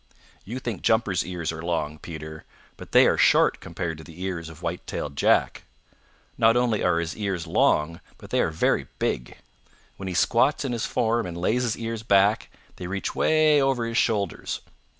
You 0.45 0.57
think 0.57 0.81
Jumper's 0.81 1.23
ears 1.23 1.51
are 1.51 1.61
long, 1.61 1.99
Peter, 1.99 2.43
but 2.75 2.91
they 2.91 3.05
are 3.05 3.19
short 3.19 3.59
compared 3.59 3.99
to 3.99 4.03
the 4.03 4.19
ears 4.23 4.49
of 4.49 4.63
White 4.63 4.87
tailed 4.87 5.15
Jack. 5.15 5.61
Not 6.39 6.57
only 6.57 6.83
are 6.83 6.97
his 6.97 7.15
ears 7.15 7.45
long, 7.45 8.01
but 8.17 8.31
they 8.31 8.41
are 8.41 8.49
very 8.49 8.87
big. 8.97 9.37
When 9.97 10.07
he 10.07 10.15
squats 10.15 10.65
in 10.65 10.71
his 10.71 10.87
form 10.87 11.27
and 11.27 11.37
lays 11.37 11.61
his 11.61 11.77
ears 11.77 12.01
back 12.01 12.49
they 12.77 12.87
reach 12.87 13.13
way 13.13 13.61
over 13.61 13.85
his 13.85 13.97
shoulders. 13.97 14.61